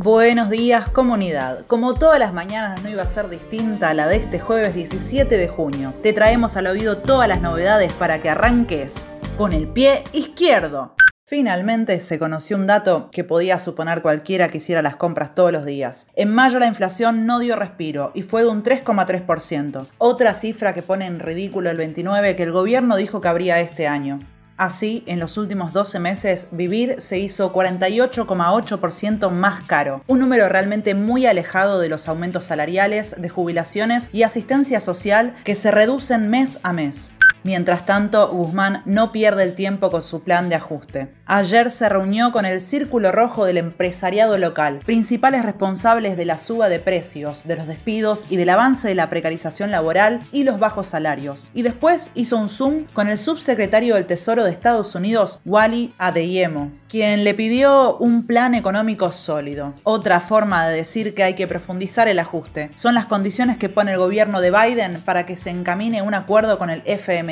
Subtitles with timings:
[0.00, 1.66] Buenos días comunidad.
[1.66, 5.36] Como todas las mañanas no iba a ser distinta a la de este jueves 17
[5.36, 10.04] de junio, te traemos al oído todas las novedades para que arranques con el pie
[10.12, 10.94] izquierdo.
[11.26, 15.66] Finalmente se conoció un dato que podía suponer cualquiera que hiciera las compras todos los
[15.66, 16.06] días.
[16.14, 20.82] En mayo la inflación no dio respiro y fue de un 3,3%, otra cifra que
[20.82, 24.20] pone en ridículo el 29 que el gobierno dijo que habría este año.
[24.58, 30.96] Así, en los últimos 12 meses, vivir se hizo 48,8% más caro, un número realmente
[30.96, 36.58] muy alejado de los aumentos salariales, de jubilaciones y asistencia social que se reducen mes
[36.64, 37.12] a mes.
[37.44, 41.08] Mientras tanto, Guzmán no pierde el tiempo con su plan de ajuste.
[41.26, 46.68] Ayer se reunió con el Círculo Rojo del empresariado local, principales responsables de la suba
[46.68, 50.88] de precios, de los despidos y del avance de la precarización laboral y los bajos
[50.88, 51.50] salarios.
[51.54, 56.70] Y después hizo un Zoom con el subsecretario del Tesoro de Estados Unidos, Wally Adeyemo,
[56.88, 59.74] quien le pidió un plan económico sólido.
[59.84, 63.92] Otra forma de decir que hay que profundizar el ajuste son las condiciones que pone
[63.92, 67.27] el gobierno de Biden para que se encamine un acuerdo con el FMI.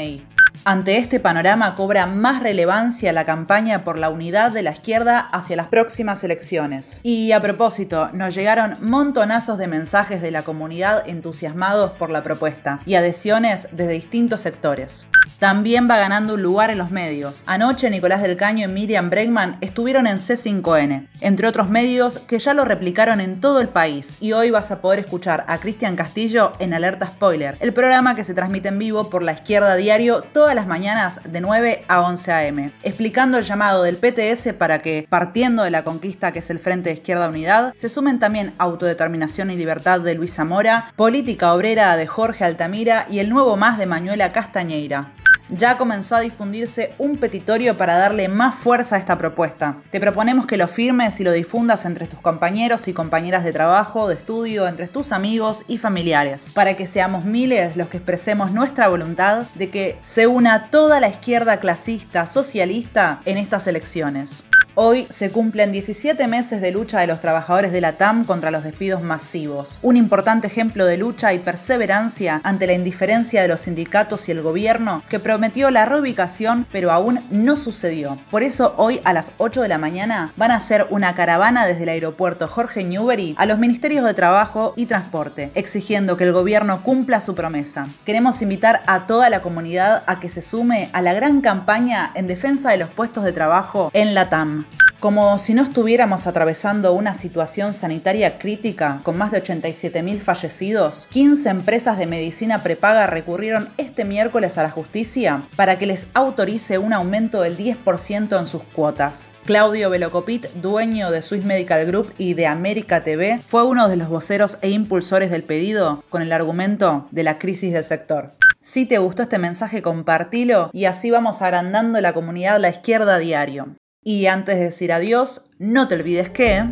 [0.65, 5.57] Ante este panorama cobra más relevancia la campaña por la unidad de la izquierda hacia
[5.57, 7.01] las próximas elecciones.
[7.03, 12.81] Y a propósito, nos llegaron montonazos de mensajes de la comunidad entusiasmados por la propuesta
[12.85, 15.07] y adhesiones desde distintos sectores
[15.39, 17.43] también va ganando un lugar en los medios.
[17.47, 22.55] Anoche Nicolás del Caño y Miriam Bregman estuvieron en C5N, entre otros medios que ya
[22.55, 26.53] lo replicaron en todo el país y hoy vas a poder escuchar a Cristian Castillo
[26.59, 30.55] en Alerta Spoiler, el programa que se transmite en vivo por la izquierda diario todas
[30.55, 35.63] las mañanas de 9 a 11 am, explicando el llamado del PTS para que, partiendo
[35.63, 39.57] de la conquista que es el Frente de Izquierda Unidad, se sumen también Autodeterminación y
[39.57, 44.33] Libertad de Luis Zamora, Política Obrera de Jorge Altamira y el nuevo más de Manuela
[44.33, 45.13] Castañeira
[45.49, 49.77] ya comenzó a difundirse un petitorio para darle más fuerza a esta propuesta.
[49.91, 54.09] Te proponemos que lo firmes y lo difundas entre tus compañeros y compañeras de trabajo,
[54.09, 58.89] de estudio, entre tus amigos y familiares, para que seamos miles los que expresemos nuestra
[58.89, 64.45] voluntad de que se una toda la izquierda clasista, socialista en estas elecciones.
[64.79, 68.63] Hoy se cumplen 17 meses de lucha de los trabajadores de la TAM contra los
[68.63, 74.29] despidos masivos, un importante ejemplo de lucha y perseverancia ante la indiferencia de los sindicatos
[74.29, 78.19] y el gobierno que prometió la reubicación pero aún no sucedió.
[78.31, 81.85] Por eso hoy a las 8 de la mañana van a hacer una caravana desde
[81.85, 86.83] el aeropuerto Jorge Newbery a los ministerios de Trabajo y Transporte, exigiendo que el gobierno
[86.83, 87.89] cumpla su promesa.
[88.05, 92.27] Queremos invitar a toda la comunidad a que se sume a la gran campaña en
[92.27, 94.66] defensa de los puestos de trabajo en la TAM.
[94.99, 101.51] Como si no estuviéramos atravesando una situación sanitaria crítica con más de 87.000 fallecidos, 15
[101.51, 106.95] empresas de medicina prepaga recurrieron este miércoles a la justicia para que les autorice un
[106.95, 109.31] aumento del 10% en sus cuotas.
[109.45, 114.09] Claudio Velocopit, dueño de Swiss Medical Group y de América TV, fue uno de los
[114.09, 118.33] voceros e impulsores del pedido con el argumento de la crisis del sector.
[118.63, 123.77] Si te gustó este mensaje, compartilo y así vamos agrandando la comunidad La Izquierda Diario.
[124.09, 126.65] Y antes de decir adiós, no te olvides que...